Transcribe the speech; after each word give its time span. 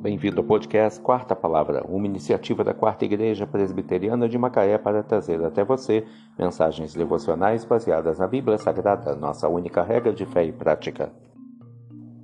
Bem-vindo 0.00 0.40
ao 0.40 0.46
podcast 0.46 0.98
Quarta 0.98 1.36
Palavra, 1.36 1.84
uma 1.86 2.06
iniciativa 2.06 2.64
da 2.64 2.72
Quarta 2.72 3.04
Igreja 3.04 3.46
Presbiteriana 3.46 4.30
de 4.30 4.38
Macaé 4.38 4.78
para 4.78 5.02
trazer 5.02 5.44
até 5.44 5.62
você 5.62 6.06
mensagens 6.38 6.94
devocionais 6.94 7.66
baseadas 7.66 8.18
na 8.18 8.26
Bíblia 8.26 8.56
Sagrada, 8.56 9.14
nossa 9.14 9.46
única 9.46 9.82
regra 9.82 10.10
de 10.10 10.24
fé 10.24 10.42
e 10.42 10.52
prática. 10.52 11.12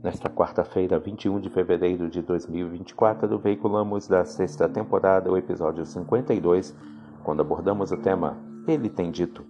Nesta 0.02 0.30
quarta-feira, 0.30 0.98
21 0.98 1.38
de 1.38 1.50
fevereiro 1.50 2.08
de 2.08 2.22
2024, 2.22 3.38
veiculamos 3.38 4.08
da 4.08 4.24
sexta 4.24 4.66
temporada 4.66 5.30
o 5.30 5.36
episódio 5.36 5.84
52, 5.84 6.74
quando 7.22 7.42
abordamos 7.42 7.92
o 7.92 7.98
tema 7.98 8.38
Ele 8.66 8.88
tem 8.88 9.10
dito. 9.10 9.44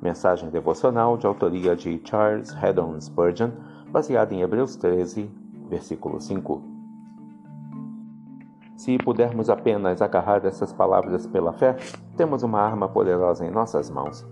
Mensagem 0.00 0.50
devocional 0.50 1.16
de 1.16 1.26
autoria 1.26 1.74
de 1.74 2.00
Charles 2.04 2.54
Haddon 2.62 3.00
Spurgeon, 3.00 3.50
baseada 3.90 4.32
em 4.32 4.42
Hebreus 4.42 4.76
13, 4.76 5.28
versículo 5.68 6.20
5. 6.20 6.75
Se 8.76 8.98
pudermos 8.98 9.48
apenas 9.48 10.02
agarrar 10.02 10.44
essas 10.44 10.70
palavras 10.70 11.26
pela 11.26 11.52
fé, 11.54 11.76
temos 12.14 12.42
uma 12.42 12.60
arma 12.60 12.86
poderosa 12.86 13.46
em 13.46 13.50
nossas 13.50 13.88
mãos. 13.88 14.26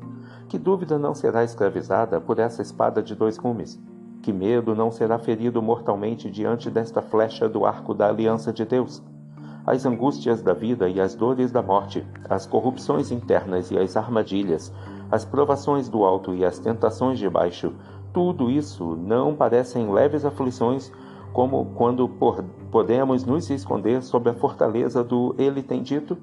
Que 0.48 0.59
dúvida 0.59 0.98
não 0.98 1.15
será 1.15 1.43
escravizada 1.43 2.20
por 2.20 2.39
essa 2.39 2.61
espada 2.61 3.03
de 3.03 3.15
dois 3.15 3.39
gumes? 3.39 3.83
Que 4.23 4.34
medo 4.34 4.75
não 4.75 4.91
será 4.91 5.19
ferido 5.19 5.62
mortalmente 5.62 6.30
diante 6.30 6.70
desta 6.70 7.01
flecha 7.01 7.48
do 7.48 7.65
arco 7.65 7.95
da 7.95 8.09
aliança 8.09 8.53
de 8.53 8.67
Deus? 8.67 9.03
As 9.67 9.87
angústias 9.87 10.43
da 10.43 10.53
vida 10.53 10.91
e 10.91 11.01
as 11.01 11.15
dores 11.15 11.51
da 11.51 11.62
morte, 11.62 12.06
as 12.29 12.47
corrupções 12.47 13.11
internas 13.11 13.70
e 13.70 13.79
as 13.79 13.97
armadilhas, 13.97 14.70
as 15.11 15.25
provações 15.25 15.89
do 15.89 16.05
alto 16.05 16.34
e 16.34 16.45
as 16.45 16.59
tentações 16.59 17.19
de 17.19 17.31
baixo, 17.31 17.73
tudo 18.12 18.51
isso 18.51 18.95
não 18.95 19.34
parecem 19.34 19.91
leves 19.91 20.23
aflições 20.23 20.92
como 21.34 21.66
quando 21.74 22.09
podemos 22.70 23.25
nos 23.25 23.50
esconder 23.50 24.05
sob 24.05 24.31
a 24.31 24.34
fortaleza 24.34 25.03
do 25.03 25.34
Ele 25.36 25.64
tem 25.64 25.83
dito? 25.83 26.17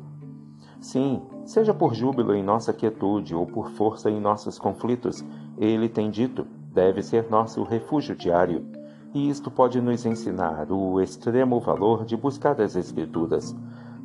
Sim, 0.80 1.22
seja 1.44 1.74
por 1.74 1.94
júbilo 1.94 2.34
em 2.34 2.42
nossa 2.42 2.72
quietude 2.72 3.36
ou 3.36 3.46
por 3.46 3.72
força 3.72 4.10
em 4.10 4.22
nossos 4.22 4.58
conflitos, 4.58 5.24
Ele 5.58 5.90
tem 5.90 6.10
dito, 6.10 6.48
deve 6.74 7.04
ser 7.04 7.30
nosso 7.30 7.62
refúgio 7.64 8.16
diário. 8.16 8.66
E 9.14 9.30
isto 9.30 9.52
pode 9.52 9.82
nos 9.82 10.06
ensinar 10.06 10.72
o 10.72 11.02
extremo 11.02 11.60
valor 11.60 12.06
de 12.06 12.16
buscar 12.16 12.62
as 12.62 12.78
Escrituras. 12.78 13.54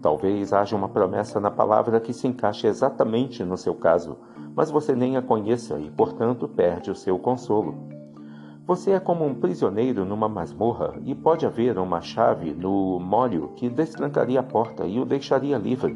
Talvez 0.03 0.53
haja 0.53 0.75
uma 0.75 0.89
promessa 0.89 1.39
na 1.39 1.53
palavra 1.53 2.01
que 2.01 2.13
se 2.13 2.27
encaixe 2.27 2.67
exatamente 2.67 3.45
no 3.45 3.57
seu 3.57 3.77
caso, 3.77 4.17
mas 4.57 4.73
você 4.73 4.93
nem 4.93 5.17
a 5.17 5.23
conheça 5.23 5.79
e, 5.79 5.89
portanto, 5.89 6.49
perde 6.49 6.91
o 6.91 6.97
seu 6.97 7.17
consolo. 7.17 7.96
Você 8.67 8.91
é 8.91 8.99
como 8.99 9.25
um 9.25 9.33
prisioneiro 9.33 10.05
numa 10.05 10.29
masmorra 10.29 10.97
e 11.05 11.15
pode 11.15 11.47
haver 11.47 11.79
uma 11.79 12.01
chave 12.01 12.53
no 12.53 12.99
molho 12.99 13.53
que 13.55 13.69
destrancaria 13.69 14.41
a 14.41 14.43
porta 14.43 14.85
e 14.85 14.99
o 14.99 15.05
deixaria 15.05 15.57
livre. 15.57 15.95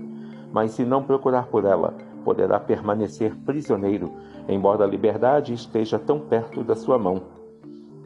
Mas 0.52 0.70
se 0.70 0.84
não 0.84 1.02
procurar 1.02 1.48
por 1.48 1.64
ela, 1.64 1.92
poderá 2.24 2.60
permanecer 2.60 3.34
prisioneiro, 3.44 4.12
embora 4.48 4.84
a 4.84 4.86
liberdade 4.86 5.52
esteja 5.52 5.98
tão 5.98 6.20
perto 6.20 6.62
da 6.62 6.76
sua 6.76 6.96
mão. 6.96 7.22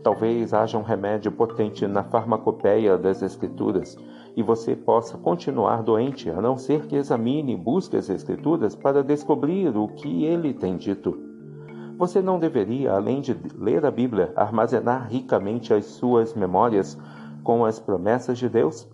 Talvez 0.03 0.55
haja 0.55 0.79
um 0.79 0.83
remédio 0.83 1.31
potente 1.31 1.87
na 1.87 2.03
farmacopeia 2.03 2.97
das 2.97 3.21
Escrituras 3.21 3.99
e 4.35 4.43
você 4.43 4.75
possa 4.75 5.19
continuar 5.19 5.83
doente, 5.83 6.31
a 6.31 6.41
não 6.41 6.57
ser 6.57 6.87
que 6.87 6.97
examine 6.97 7.53
e 7.53 7.57
busque 7.57 7.99
as 7.99 8.09
Escrituras 8.09 8.75
para 8.75 9.05
descobrir 9.05 9.77
o 9.77 9.89
que 9.89 10.25
ele 10.25 10.55
tem 10.55 10.79
dito. 10.79 11.34
Você 11.97 12.21
não 12.21 12.41
deveria, 12.41 12.93
além 12.93 13.21
de 13.21 13.37
ler 13.57 13.87
a 13.87 13.91
Bíblia, 13.91 14.33
armazenar 14.35 15.07
ricamente 15.09 15.73
as 15.73 15.85
suas 15.85 16.35
memórias 16.35 16.99
com 17.45 17.65
as 17.65 17.79
promessas 17.79 18.37
de 18.37 18.49
Deus? 18.49 18.89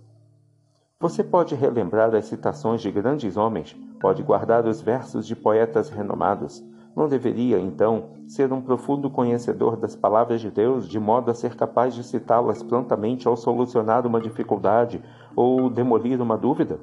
Você 1.00 1.24
pode 1.24 1.54
relembrar 1.54 2.14
as 2.14 2.26
citações 2.26 2.82
de 2.82 2.90
grandes 2.90 3.38
homens, 3.38 3.74
pode 3.98 4.22
guardar 4.22 4.66
os 4.66 4.82
versos 4.82 5.26
de 5.26 5.34
poetas 5.34 5.88
renomados. 5.88 6.62
Não 6.94 7.08
deveria, 7.08 7.58
então, 7.58 8.10
ser 8.28 8.52
um 8.52 8.60
profundo 8.60 9.08
conhecedor 9.08 9.78
das 9.78 9.96
palavras 9.96 10.42
de 10.42 10.50
Deus, 10.50 10.86
de 10.86 11.00
modo 11.00 11.30
a 11.30 11.34
ser 11.34 11.56
capaz 11.56 11.94
de 11.94 12.04
citá-las 12.04 12.62
prontamente 12.62 13.26
ao 13.26 13.34
solucionar 13.34 14.06
uma 14.06 14.20
dificuldade 14.20 15.02
ou 15.34 15.70
demolir 15.70 16.20
uma 16.20 16.36
dúvida? 16.36 16.78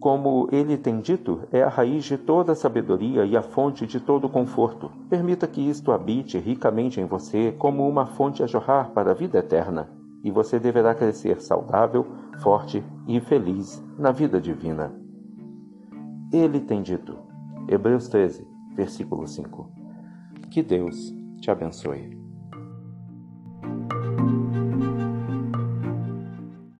Como 0.00 0.48
ele 0.50 0.78
tem 0.78 0.98
dito, 0.98 1.42
é 1.52 1.62
a 1.62 1.68
raiz 1.68 2.04
de 2.04 2.16
toda 2.16 2.54
sabedoria 2.54 3.26
e 3.26 3.36
a 3.36 3.42
fonte 3.42 3.86
de 3.86 4.00
todo 4.00 4.30
conforto. 4.30 4.90
Permita 5.10 5.46
que 5.46 5.60
isto 5.60 5.92
habite 5.92 6.38
ricamente 6.38 6.98
em 6.98 7.04
você 7.04 7.52
como 7.52 7.86
uma 7.86 8.06
fonte 8.06 8.42
a 8.42 8.46
jorrar 8.46 8.92
para 8.92 9.10
a 9.10 9.14
vida 9.14 9.38
eterna, 9.38 9.90
e 10.24 10.30
você 10.30 10.58
deverá 10.58 10.94
crescer 10.94 11.42
saudável, 11.42 12.06
forte 12.38 12.82
e 13.06 13.20
feliz 13.20 13.84
na 13.98 14.10
vida 14.10 14.40
divina. 14.40 14.90
Ele 16.32 16.60
tem 16.60 16.80
dito. 16.80 17.18
Hebreus 17.68 18.08
13, 18.08 18.48
versículo 18.74 19.28
5. 19.28 19.70
Que 20.50 20.62
Deus 20.62 21.14
te 21.42 21.50
abençoe. 21.50 22.19